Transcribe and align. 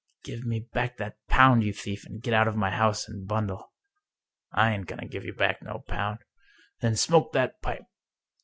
"Give 0.23 0.43
me 0.43 0.59
back 0.61 0.97
that 0.97 1.19
pound, 1.27 1.63
you 1.63 1.71
thief, 1.73 2.07
and 2.07 2.23
get 2.23 2.33
out 2.33 2.47
of 2.47 2.55
my 2.55 2.71
house, 2.71 3.07
and 3.07 3.27
bundle."" 3.27 3.71
I 4.51 4.71
ain't 4.71 4.87
going 4.87 5.01
to 5.01 5.07
give 5.07 5.25
you 5.25 5.33
back 5.35 5.61
no 5.61 5.77
pound."' 5.87 6.23
"Then 6.81 6.95
smoke 6.95 7.33
that 7.33 7.61
pipe!" 7.61 7.85